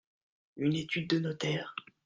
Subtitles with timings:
[0.57, 1.75] Une étude de notaire.